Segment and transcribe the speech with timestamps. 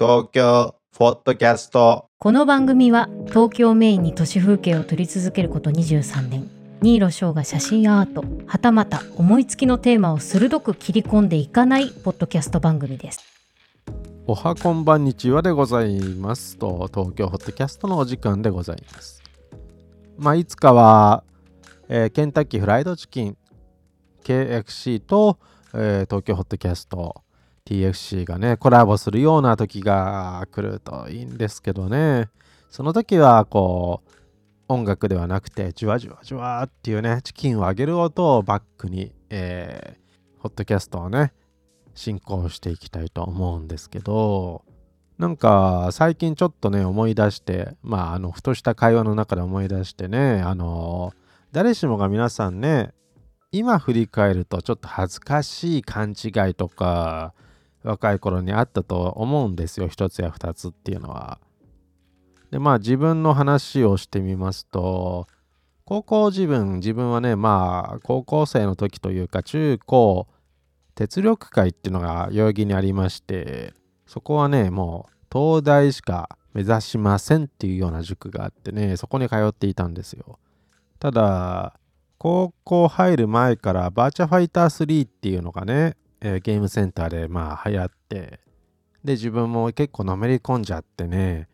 [0.00, 2.08] 東京フォットキャスト。
[2.20, 6.48] この番組は東京メインに都市風景を撮り続けること23年。
[6.80, 13.24] 新納翔が写真アートはたまた思いつきのテーマを鋭く切り込んでいかないポッドキャスト番組です。
[14.28, 19.20] おはこんばんにちはでございますと東京ホットキャストのお時間でございます。
[20.16, 21.24] まあいつかは、
[21.88, 23.36] えーケンタッキーフライドチキン
[24.22, 25.40] KXC と、
[25.74, 27.20] えー東京ホットキャスト
[27.68, 32.28] TFC がねコラボするような時が来るといいんですけどね。
[32.70, 34.10] その時はこう
[34.68, 41.32] 音楽ではなくてジュワジュワジュワっていうねチキンを揚げる音をバックに、えーホットキャストをね
[41.94, 44.64] 進行していきたいと思うんですけど
[45.18, 51.12] なんか最近ちょっとね思い出してまああのふとした会話の中で思い出してねあの
[51.50, 52.92] 誰しもが皆さんね
[53.50, 57.34] 今振り返るとちょっと恥ずかしい勘違いとか
[57.88, 61.38] 若い頃にあったと思うんですよ一つや二つっていうのは。
[62.50, 65.26] でまあ自分の話をしてみますと
[65.84, 70.26] 高校自分自分はねまあ高校生の時というか中高
[70.94, 73.74] 鉄力会っていうのが代々木にありまして
[74.06, 80.38] そこはねもう東大しか目指しませんっていうような塾があってねそこに通っていたんですよ
[80.98, 81.78] ただ
[82.18, 88.40] 高校入る前からバーチャファイター3っていうのがね、えーゲームセンターでまあ流行って
[89.04, 91.48] で自分も結構のめり込んじゃってね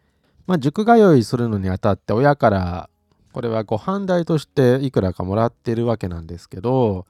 [0.47, 2.91] まあ塾通いするのにあたって親から
[3.33, 7.07] これはご飯代としていくらかもらってるわけなんですけど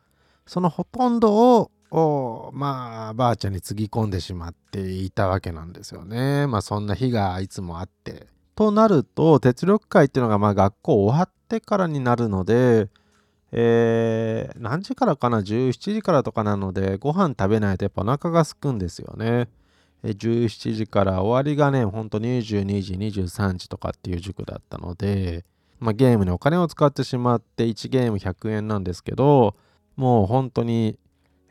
[0.46, 6.46] そのほとんどをまあばあちゃんにつぎ込んでしまっていたわけなんですよね。
[6.48, 8.26] まあそんな日がいつもあって。
[8.56, 12.88] となると鉄力会っていうのがまあ学校終わってからになるので、
[13.56, 19.48] えー何時からかな？17時からとかなのでご飯食べないとやっぱお腹が空くんですよね。
[20.02, 25.44] 17時から終わりがねほんと22時23時とかっていう塾だったので、
[25.80, 29.54] まあ、ゲームにお金を使ってしまって1ゲーム100円なんですけど
[29.96, 30.98] もう本当に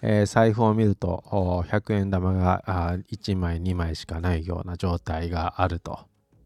[0.02, 1.24] えー財布を見ると
[1.68, 6.00] 100円玉があ1枚2枚しかないような状態があると。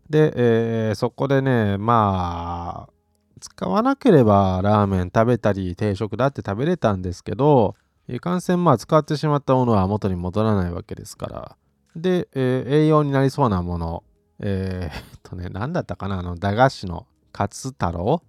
[0.10, 2.97] で、えーそこでねまあ
[3.40, 7.75] 使わなければラーメン食べたり定食だって食べれたんですけど
[8.08, 11.58] いかんせんまあ使ってしまったものは元に戻らないわけですから。
[11.96, 14.03] で、えー栄養になりそうなもの
[14.40, 18.24] えー、っとね何だったかなあの駄菓子のカツ太郎？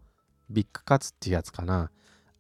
[0.51, 1.91] ビッグカツっていうやつかな。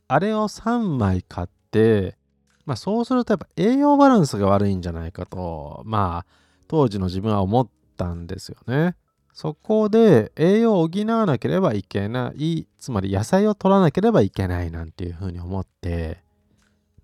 [0.09, 2.17] あれを3枚買って
[2.65, 6.33] まあそうするとやっぱ栄養バランスが悪いんじゃないかと、まあ
[6.67, 8.95] 当時の自分は思ったんですよね。
[9.38, 16.25] そこで栄養を補わなければいけない、つまり野菜を取らなければいけないなんていうふうに思って、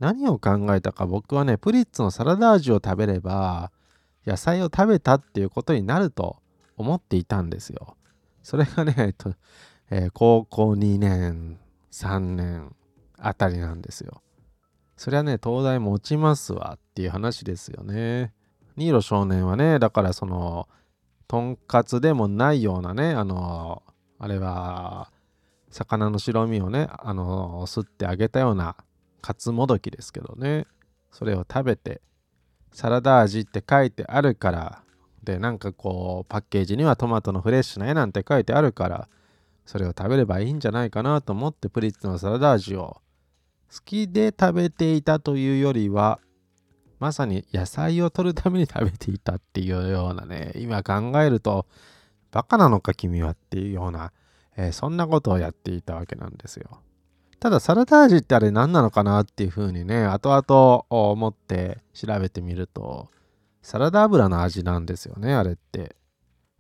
[0.01, 3.71] 何を考えたか僕はね、プリッツのサラダ味を食べれば、
[4.27, 6.39] 野菜を食べたっていうことになると
[6.77, 7.97] 思っていたんですよ。
[8.43, 9.33] それがね、えっと
[9.91, 11.61] えー高校2年、
[11.93, 12.75] 3年
[13.17, 14.23] あたりなんですよ。
[14.97, 18.33] そりゃね、東大も落ちますわっていう話ですよね。
[18.77, 20.69] ニーロ少年はね、だからその、
[21.35, 23.83] とんかつでもないようなね、あの、
[24.21, 25.11] あれは、
[25.69, 28.77] 魚の白身をね、あの、吸ってあげたような
[29.21, 30.69] カツもどきですけどね、
[31.11, 32.01] それを食べて、
[32.71, 34.83] サラダ味って書いてあるから、
[35.25, 39.09] で、なんかこう、パッケージにはトマトのフレッシュな絵なんて書いてあるから、
[39.67, 43.01] それを食べればいいんじゃないかなと思ってプリッツのサラダ味を
[43.75, 46.21] 好きで食べていたというよりは
[46.99, 51.67] まさに野菜を取るために食べていたっていうようなね今考えると
[52.31, 54.13] バカなのか君はっていうような、
[54.57, 56.81] えーそんなことをやっていたわけなんですよ。
[57.41, 63.09] ただサラダ味ってあれ何なのかなっていうふうにね後々思って調べてみると
[63.63, 65.95] サラダ油の味なんですよねあれって。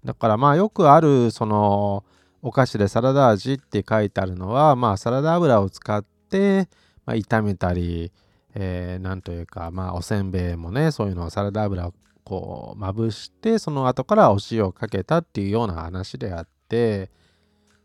[0.04, 2.04] だからまあよくあるその
[2.42, 6.68] お菓子でサラダ味って書いてあるのはまあサラダ油を使って
[7.06, 8.12] まあ、炒めたり、
[8.54, 11.94] えーなんというか、まあ、おせんべいもね、そういうのをサラダ油を
[12.24, 17.10] こうまぶして、その後からお塩をかけたっていうような話であって、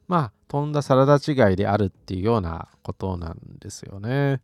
[0.07, 4.41] まあ、飛んだサラダ違いであるっていうようなことなんですよね。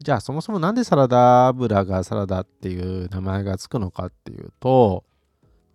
[0.00, 5.04] じゃあ、そもそもなんでサラダ油がサラダっていう名前がつくのかっていうと、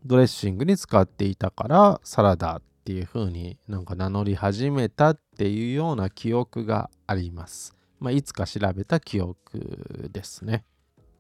[0.06, 7.75] ドレッシングに使っていたからサラダっていう風になんか名乗り始めたっていうような記憶があります。
[8.00, 10.64] まあ、いつか調べた記憶ですね。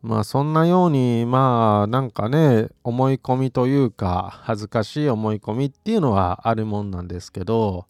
[0.02, 7.88] まあそんなようにまあなんかね思い込みというか恥ずかしい思い込みっていうのはあるもんなんですけど、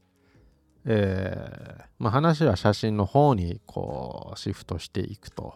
[0.85, 5.55] えーまあ、話は写真の方にこうシフトしていくと。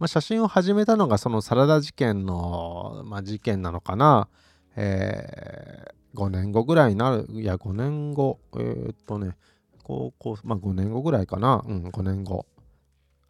[0.00, 4.28] まあ、写真を始めたのがそのサラダ事件の、まあ、事件なのかな、
[4.74, 7.26] えー5年後ぐらいになる。
[7.30, 8.38] いや5年後。
[8.54, 9.36] えーっとね
[9.82, 11.64] 高校まあ5年後ぐらいかな。
[11.66, 12.46] うん5年後。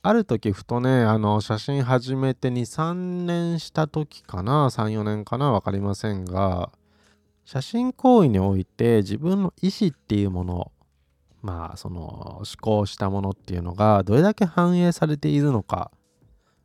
[0.05, 6.73] ある時ふとねあの写真始めて23年した時かな34年かな分かりませんが
[7.45, 10.73] 写真行為において自分の意思っていうもの
[11.41, 12.03] まあその
[12.39, 15.93] 思考したものっていうのがどれだけ反映されているのか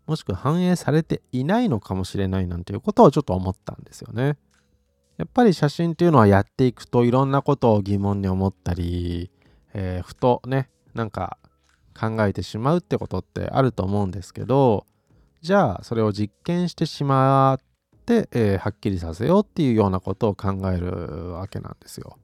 [0.07, 4.37] もしくは反映されていないのかもしれないなんていうことをちょっと思ったんですよね。
[5.17, 9.29] やっぱり写真っていうのはやっていくといろんなことを疑問に思ったり、
[9.73, 11.37] えーふとねなんか
[11.97, 14.85] 考えてしまうってことってあると思うんですけど
[15.41, 17.59] じゃあそれを実験してしまっ
[18.05, 22.17] て、えーはっきりさせようっていうようなことを考えるわけなんですよ。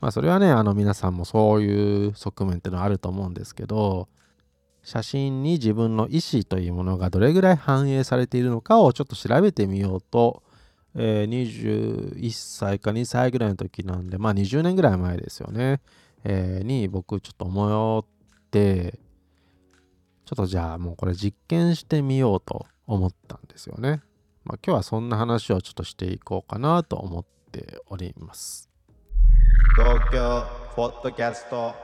[0.00, 4.08] まあそれはねあの皆さんもそういう側面ってのはあると思うんですけど
[4.82, 10.42] 写真に自分の意思というものがどれぐらい反映されているのかをちょっと調べてみようと、
[10.94, 15.80] えー21歳か2歳ぐらいの時なんでまあ20年ぐらい前ですよね、
[16.24, 18.04] えーに僕ちょっと思っ
[18.54, 19.00] て
[20.24, 24.00] ちょっとじゃあもうこれ実験してみようと思ったんですよね。
[24.44, 28.70] まあ今日はそんな話をちょっとしていこうかなと思っております。
[29.76, 30.44] 東京
[30.76, 31.74] ポッドキャスト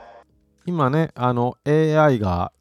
[0.65, 2.53] 今ねあの AI が、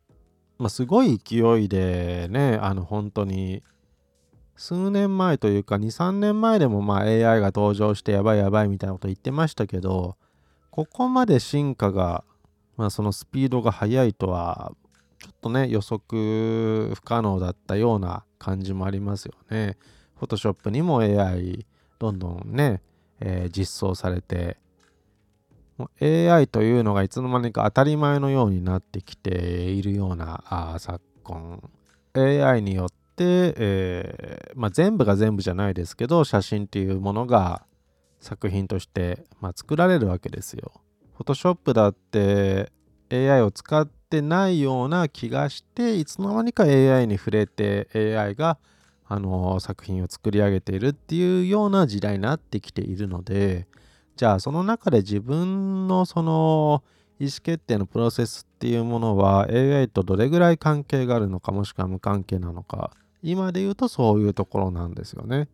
[0.58, 3.62] まあ、すごい勢いでねあの本当に
[4.56, 10.16] 数年前というか23年前でもまあ AI が登場してやばいやばいみたいなこと言ってましたけど
[10.70, 12.24] ここまで進化が、
[12.80, 14.72] まあ、そのスピードが速いとは
[15.18, 19.76] ちょっとね予測不可能だったような感じもありますよね。
[20.18, 21.66] Photoshop にも AI
[21.98, 22.80] どんどんね、
[23.20, 24.56] えー実装されて
[26.00, 31.62] AI というのがいつの間にか当たり前のようになってきているようなあ昨今
[32.14, 32.94] AI によって、
[33.58, 37.66] えーまあ、全部が全部じゃないですけど写真っていうものが
[38.20, 40.80] 作品として、まあ、作られるわけですよ。
[41.20, 42.72] Photoshop だって
[43.10, 48.56] AI を使ってないような気がしていつの間にか AI に触れて AI が
[49.06, 53.66] あの作品を作り上げているっていうような時代になってきているので
[54.16, 56.82] じゃあその中で自分のその
[57.18, 62.92] 意思決定のプロセスっていうものは AI とどれぐらい関係があるのかもしくは無関係なのか
[63.22, 65.48] 今で言うとそういうところなんですよね。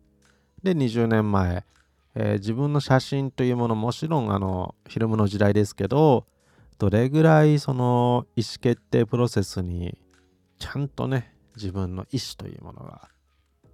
[0.63, 1.65] で20年前、
[2.19, 6.25] えー自分の写真というものもちろんあのフィルムの時代ですけど
[6.79, 9.97] どれぐらいその意思決定プロセスに
[10.57, 13.09] ちゃんとね自分の意思というものが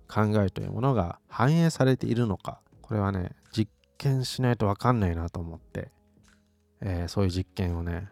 [0.09, 5.89] 考えというものが反映されているのかこれはね実験しないと分かんないなと思って、
[6.81, 8.09] えーそういう実験をね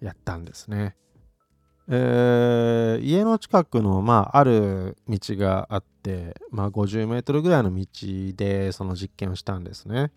[0.00, 0.94] やったんですね。
[1.92, 7.86] えー家の近くの、まあ、ある道があって、まあ、50メートルぐらいの道
[8.36, 10.12] でその実験をしたんですね。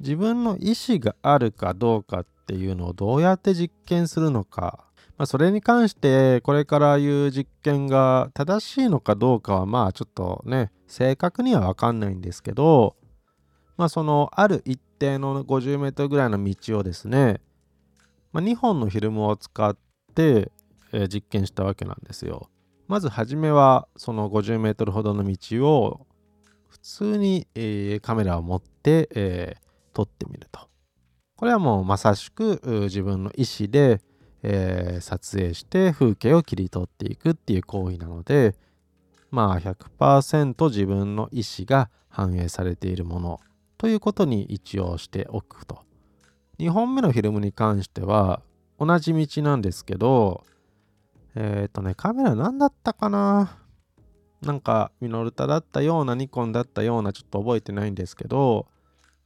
[0.00, 4.84] 自分の意思があるかどうかっていうのをどうやって実験するのか、
[5.16, 12.94] まあ、それに関してこれから言う実験が正しいのかどうかはまあちょっとね正確には分かんないんですけど
[13.76, 17.40] まあそのある一定の50メートルぐらいの道をですね、
[18.32, 19.76] まあ、2本のフィルムを使っ
[20.14, 20.52] て、
[20.92, 22.48] え実験したわけなんですよ。
[22.86, 26.06] まず初めはその50メートルほどの道を
[26.68, 29.56] 普通に、えカメラを持って、え
[29.92, 30.68] 撮ってみると。
[31.36, 34.00] これはもうまさしく自分の意思で、
[34.42, 38.54] え撮影して風景を切り取っていくっていう行為なので
[39.30, 43.40] まあ100%自分の意思が反映されているもの
[43.76, 45.80] ということに一応しておくと。
[46.58, 48.42] 2本目のフィルムに関しては
[48.80, 50.44] 同じ道なんですけど
[51.40, 53.56] えっ、とねカメラ何だったかな？
[54.42, 58.66] なんかミノルタだったようなニコンだったようなちょっと覚えてないんですけど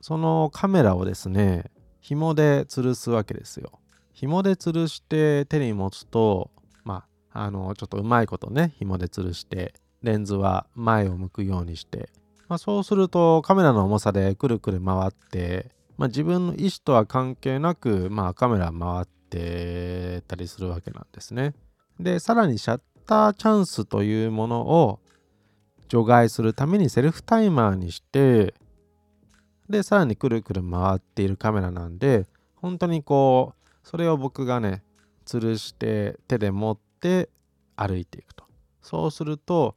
[0.03, 3.79] そのカメラをですね紐で吊るすわけですよ。
[4.13, 6.51] 紐で吊るして手に持つと
[6.85, 12.11] まああのちょっとうまいことね紐で吊るしてレンズは前を向くようにして、
[12.49, 21.55] まあ、そうするとカメラの重さでくるくる回って、まあ、自分の意思とは関係なく、まあ、カメラ回ってたりするわけなんですね。
[22.03, 25.01] でさらにシャッターチャンスというものを
[25.89, 28.55] 除外するためにセルフタイマーにして
[29.69, 34.83] でさらにくるくる回っているカメラなんで本当にこうそれを僕がね
[35.27, 37.29] 吊るして手で持って
[37.77, 38.45] 歩いていくと。
[38.83, 39.77] そうすると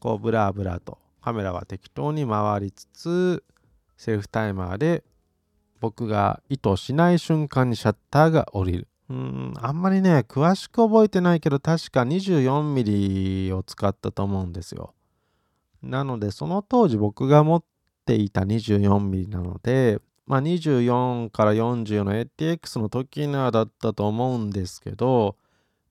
[0.00, 3.44] こうブラブラとカメラは適当に回りつつ
[3.96, 5.04] セルフタイマーで
[5.80, 8.88] 僕が意図しない瞬間にシャッターが降りる。
[9.08, 14.94] あんまりね詳しく覚えてないけど確か 24mm を使ったと思うんですよ
[15.82, 17.64] なのでその当時僕が持っ
[18.06, 25.36] ていた 24mm なので、まあ、24から40の ATX の時なだったと思うんですけど、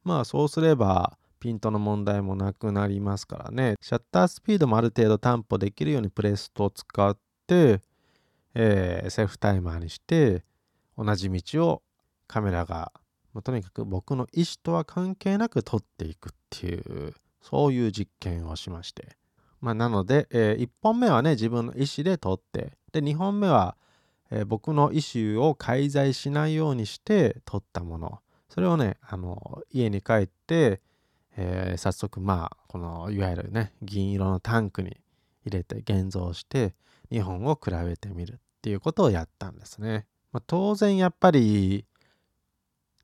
[0.03, 3.75] まあそうすればピントの問題もなくなりますからね。
[3.81, 7.81] シャッタースピードもある程度担保できるようにプレストを使って、
[8.53, 10.43] えー、セルフタイマーにして
[10.97, 11.81] 同じ道を
[12.27, 12.93] カメラが、
[13.33, 19.17] まあ、とにかく僕の意思とは関係なく撮っていくっていうそういう実験をしまして。
[19.61, 23.77] まあ、なので、えー、1本目はね自分の意思で撮ってで2本目は、
[24.31, 25.01] えー、僕の意
[25.35, 28.19] 思を介在しないようにして撮ったもの
[28.49, 30.81] それをねあの家に帰って、
[31.37, 34.97] えー、早速まあこのいわゆるね銀色のタンクに
[35.45, 36.73] 入れて現像して
[37.11, 40.05] 2本を比べてみるっていうことをやったんですね。
[40.31, 41.85] まあ、当然やっぱり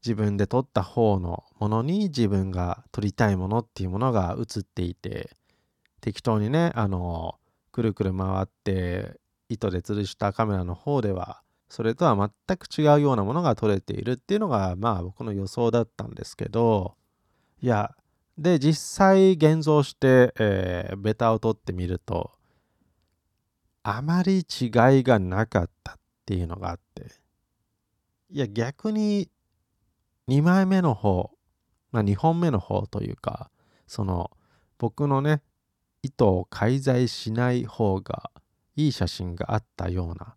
[0.06, 5.32] 自分で撮った方のものに自分が撮りたいものっていうものが映っていて
[6.02, 7.36] 適当にねあの
[7.72, 16.96] くるくる回って糸で吊るしたカメラの方ではそれとは全く違うようなものが取れているっていうのがまあ僕の予想だったんですけど
[17.62, 17.94] いや
[18.38, 22.32] で実際現像して、えー、ベタを取ってみると
[23.84, 24.44] あまり違い
[25.04, 27.08] がなかったっていうのがあって
[28.30, 29.30] いや逆に
[30.30, 31.32] 2枚目の方、
[31.92, 33.50] まあ、2本目の方というか
[33.88, 34.32] その
[34.78, 35.42] 僕のね
[36.04, 38.32] 糸を介在しない方が
[38.76, 40.36] いい写真があったような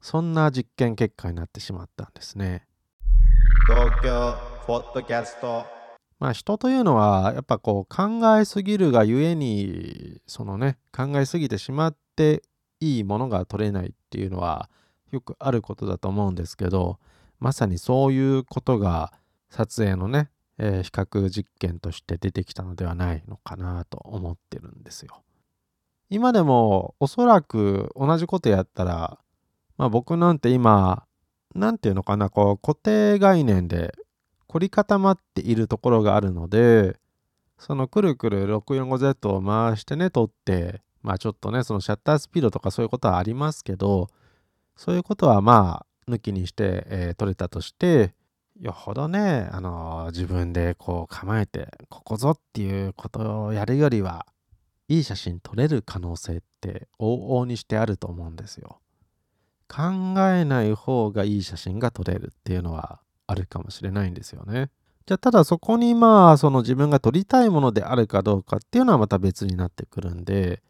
[0.00, 2.66] そんな実験結果になってしまったんですね。
[3.66, 4.34] 東京
[4.66, 5.64] ポッドキャスト
[6.18, 12.42] まあ人というのはやっぱこう考えすぎるがゆえにそのね考えすぎてしまって
[12.80, 14.68] いいものが撮れないっていうのは
[15.10, 16.98] よくあることだと思うんですけど
[17.38, 19.12] まさにそういうことが
[19.50, 25.22] 撮影のね、えー、比較実験として出てきたのではないのかなと思ってるんですよ。
[26.08, 29.18] 今でもおそらく同じことやったら
[29.80, 31.06] まあ僕なんて今、
[31.54, 33.94] なんていうのかな、こう固定概念で
[34.46, 36.98] 凝り固まっているところがあるので、
[37.56, 44.08] そのくるくる 645Z を回してね、撮って、まあちょっとね、そのシャッタースピードとかそういうことはありますけど、
[44.76, 48.12] そういうことはまあ抜きにして、えー、撮れたとして、
[48.60, 54.26] よほどね、あの、自分でこう構えて、ここぞっていうことをやるよりは、
[54.88, 58.80] いい写真撮れる可能性って往々にしてあると思うんですよ。
[59.68, 59.82] 考
[60.28, 64.70] えない方がいい写真が撮れるっていうのはあるかもしれないんですよね。
[65.06, 70.62] じゃあただそこにまあその自分が撮りたいものであるかどうかっていうのはまた別になってくるんで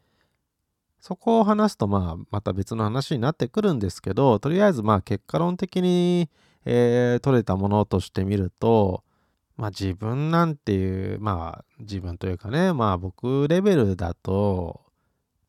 [1.01, 6.31] そこを話すとまあまた別の話になってくるんですけどとりあえずまあ結果論的に、
[6.65, 9.03] えー、撮れたものとしてみると
[9.57, 14.81] まあ自分なんていうまあ自分というかねまあ僕レベルだと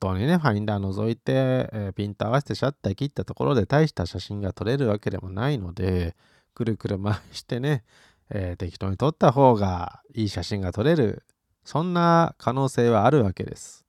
[0.01, 6.15] 本当にね、ファインダー覗いて、えー、ピント合わせてシャッター切ったところで大した写真が撮れるわけでもないので、
[6.55, 7.83] くるくる回してね、
[8.31, 11.23] えー、適当に撮った方がいい写真が撮れる、
[11.63, 13.85] そんな可能性はあるわけです。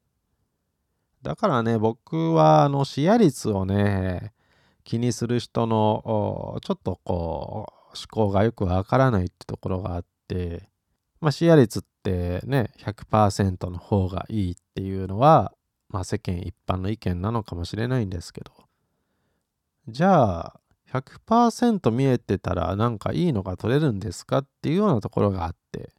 [1.23, 4.35] だからね、僕はあの視野率をね、
[4.85, 10.69] 気にする人のちょっとこう思考がよくわからないってところがあって、
[11.21, 15.53] まあ、視野率ってね100%の方がいいっていうのは
[15.89, 18.53] まあ世間一般の意見なのかもしれないんですけど。
[19.89, 20.61] じゃあ
[20.93, 25.91] 100%見えてたらなんかいいのが取れるんですかっていうようなところがあって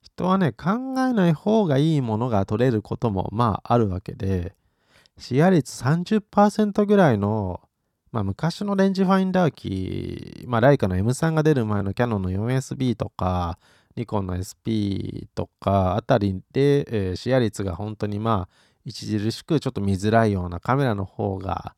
[0.00, 4.54] 人はね考えない方がいいものが取れることもまああるわけで
[5.18, 7.60] 視野率30%ぐらいの
[8.14, 13.58] まあ昔のレンジファインダー機まあライカの M3 が出る前のキャノンの 4SB とか
[13.96, 21.74] ニコンの SP とかあたりで、えー、視野率が本当にまあ著しくちょっと見づらいようなカメラの方が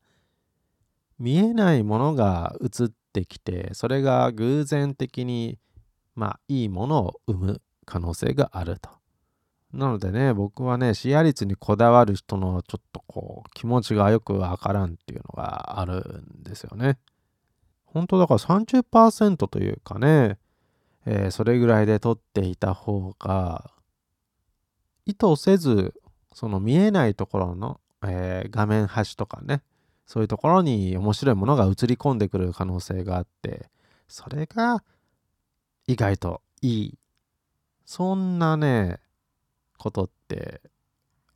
[1.19, 5.59] 見えないものが映ってきてそれが偶然的に
[6.15, 8.91] まあいいものを生む可能性があると。
[9.77, 16.99] なのでね僕はね視野率にこだわる人のちょっとこう気持ちがよくわからんっていうのがあるんですよね。
[17.85, 20.39] 本当だから30%というかね、
[21.07, 23.71] えー、それぐらいで撮っていた方が
[25.07, 25.95] 意図せず
[26.35, 29.63] その見えないところの、えー、画面端とかね
[30.07, 33.71] そういうところに面白いものが映り込んでくる可能性があって
[34.09, 34.83] それが
[35.87, 36.99] 意外といい
[37.87, 38.99] そんなね
[39.79, 40.61] ことって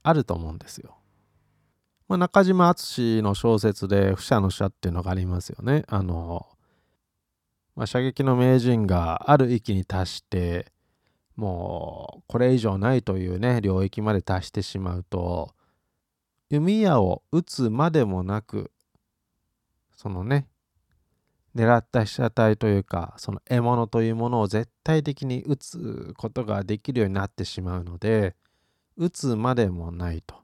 [0.03, 0.97] あると思うんですよ。
[2.09, 5.85] まあ、中島敦の小説で「不射の射」っていうのがありますよね。
[5.87, 6.49] あの、
[7.77, 10.73] まあ、射撃の名人がある域に達して
[11.37, 15.55] もうこれ以上ないというね領域まで達してしまうと
[16.51, 18.73] 弓矢を撃つまでもなく
[19.95, 20.50] そのね
[21.55, 28.37] 狙った被写体というかその獲物というものを絶対的に撃つことができるようになってしまうので
[28.97, 30.37] 撃つまでもないと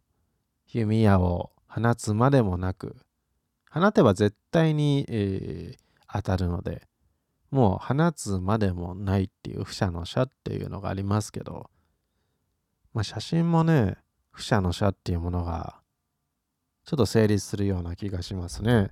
[0.69, 2.97] 弓矢を放つまでもなく
[3.71, 5.87] 放てば絶対に、えー
[6.17, 6.83] 当たるので
[7.51, 11.71] もう放つまでもないっていう不射の射っていうのがありますけど、
[12.93, 13.97] まあ、写真もね
[14.31, 15.81] 不射の射っていうものが
[16.85, 18.91] ちょっと成立するような気がしますね。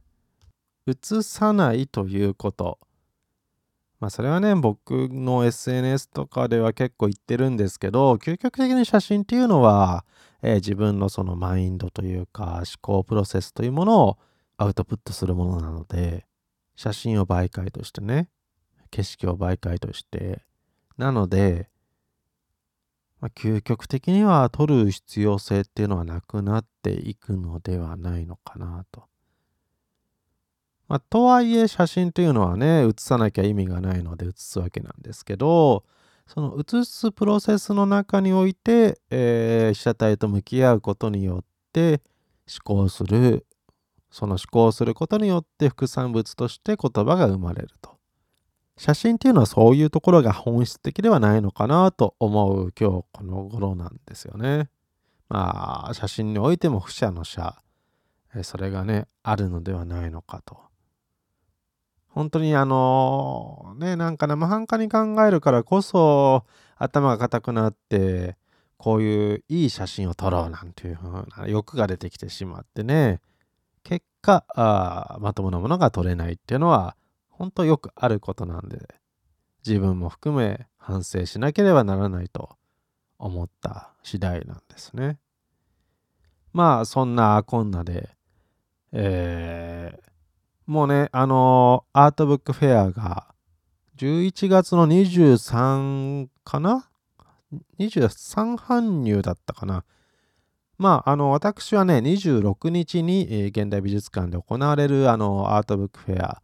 [0.86, 2.78] 写さないということ。
[4.00, 10.04] まあそれはね僕の SNS とかでは結構言ってるんですけど究極的に写真っていうのは、
[10.42, 14.18] えー自分のそのマインドというか思考プロセスというものを
[14.58, 16.26] アウトプットするものなので
[16.76, 18.28] 写真を媒介としてね
[18.90, 20.42] 景色を媒介として
[20.96, 21.68] なので、
[23.20, 29.04] まあ、究極的には撮る必要性っていうのはなくなっていくのではないのかなと。
[30.88, 35.84] まあ、とはいえ写真というのはね写さなきゃ意味がないので写すわけなんですけど
[36.26, 42.00] その写すプロセスの中において、えー被写体と向き合うことによって
[42.48, 43.46] 思考する
[44.10, 47.94] その思考することによって副産物として言葉が生まれると。
[48.76, 54.68] 写真っていうのはそういうところが本質的ではないのかなと思う今日この頃なんですよね。
[55.28, 57.56] まあ写真においても不写の写
[58.42, 60.63] それがねあるのではないのかと。
[62.14, 66.44] 本当にあのねなんか生半可に考えるからこそ
[66.76, 68.36] 頭が硬くなって
[68.76, 73.20] こういういい写真を撮ろうなんていう風な欲が出てきてしまってね
[73.82, 76.96] 結果あまともなものが撮れないっていうのは
[77.30, 78.78] 本当よくあることなんで
[79.66, 82.56] 自分も含め反省しなければならないと
[83.18, 85.18] 思った次第なんですね。
[86.52, 88.10] まあそんなこんなで、
[88.92, 90.13] えー
[90.66, 93.34] もうねあのアートブックフェアが
[93.96, 96.88] 11月の23かな
[97.78, 99.84] ?23 搬入だったかな
[100.76, 106.42] まあ、あの、私はね、26日に、えー現代美術館で行われる、あの、アートブックフェア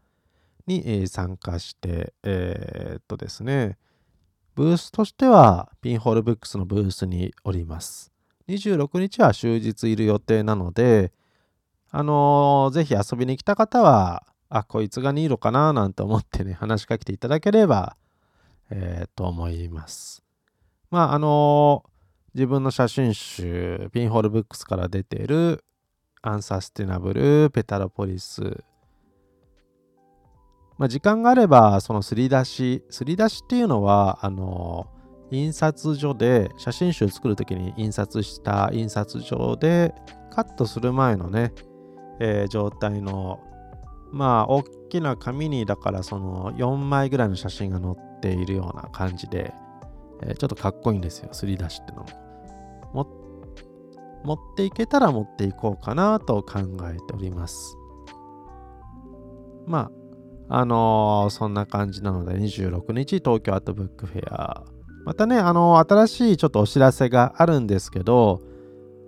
[0.67, 3.77] に、えー参加して、えーっとですね、
[4.55, 8.13] ブースとしては、ピンホールブックスのブースにおります。
[8.49, 11.13] 26日は終日いる予定なので、
[11.93, 17.97] あのーぜひ遊びに来た方は、あ、こいつがニーロかななんて思ってね、話しかけていただければ、
[18.71, 20.23] えーと思います。
[20.91, 21.91] まあ、あのー
[22.33, 25.65] 自分の写真集、ピンホールブックスから出ている、
[26.23, 28.63] アンサステナブル、ペタロポリス。
[30.79, 35.01] まあ、時間があれば、そのすり出し、すり出しっていうのは、あのー
[35.33, 39.95] 印刷所で写真集作るときに印刷した印刷所で
[40.31, 41.53] カットする前のね、
[42.21, 43.41] えー状態の
[44.13, 49.53] まあ大きな紙にだからその4枚ぐらいの写真が載っているような感じで、
[50.23, 51.31] えーちょっとかっこいいんですよ。
[51.33, 52.07] すり出しってのも。
[54.23, 56.61] 持っていけたら持っていこうかなと考
[56.93, 57.77] えております。
[59.67, 59.91] ま
[60.49, 64.65] ああのーそんな感じなので26日東京アートブックフェア。
[65.07, 68.43] またねあのー新しいちょっとお知らせがあるんですけど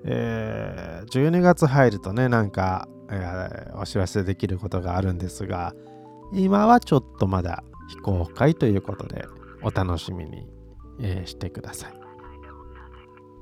[0.05, 2.89] えー12月入るとねなんか、
[3.75, 5.75] お知らせできることがあるんですが
[6.33, 9.27] 今はちょっとまだ非公開ということで
[9.63, 10.49] お楽しみに、
[11.01, 11.93] えしてください。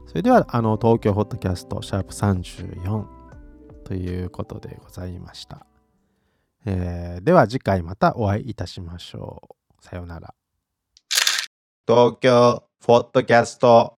[0.06, 3.06] それではあの東京ホットキャストシャープ34
[3.84, 5.66] ということでございました、
[6.66, 9.40] えーでは次回またお会いいたしましょ
[9.80, 9.84] う。
[9.84, 10.34] さようなら。
[11.86, 13.98] 東京ポッドキャスト。